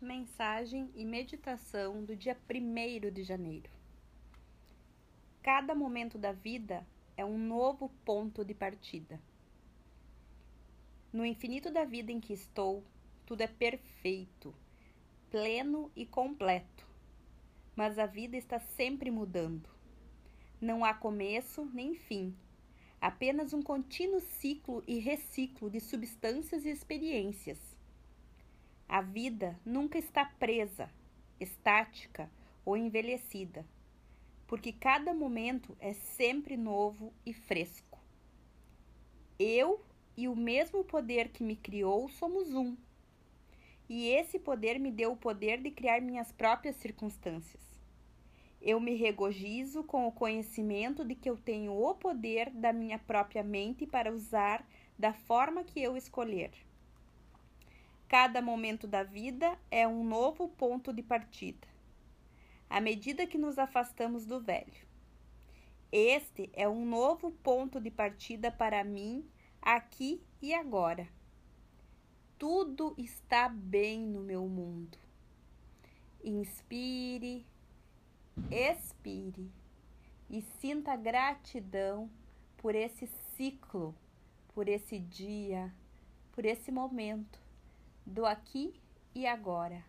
[0.00, 3.68] Mensagem e meditação do dia 1 de janeiro.
[5.42, 6.86] Cada momento da vida
[7.18, 9.20] é um novo ponto de partida.
[11.12, 12.82] No infinito da vida em que estou,
[13.26, 14.54] tudo é perfeito,
[15.30, 16.86] pleno e completo.
[17.76, 19.68] Mas a vida está sempre mudando.
[20.58, 22.34] Não há começo nem fim,
[22.98, 27.69] apenas um contínuo ciclo e reciclo de substâncias e experiências.
[28.92, 30.90] A vida nunca está presa,
[31.38, 32.28] estática
[32.64, 33.64] ou envelhecida,
[34.48, 38.00] porque cada momento é sempre novo e fresco.
[39.38, 39.80] Eu
[40.16, 42.76] e o mesmo poder que me criou somos um.
[43.88, 47.62] E esse poder me deu o poder de criar minhas próprias circunstâncias.
[48.60, 53.44] Eu me regozijo com o conhecimento de que eu tenho o poder da minha própria
[53.44, 54.68] mente para usar
[54.98, 56.50] da forma que eu escolher.
[58.10, 61.68] Cada momento da vida é um novo ponto de partida,
[62.68, 64.84] à medida que nos afastamos do velho.
[65.92, 69.24] Este é um novo ponto de partida para mim,
[69.62, 71.06] aqui e agora.
[72.36, 74.98] Tudo está bem no meu mundo.
[76.24, 77.46] Inspire
[78.50, 79.52] expire
[80.28, 82.10] e sinta gratidão
[82.56, 83.94] por esse ciclo,
[84.52, 85.72] por esse dia,
[86.32, 87.49] por esse momento
[88.06, 88.74] do aqui
[89.14, 89.84] e agora.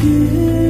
[0.00, 0.69] Você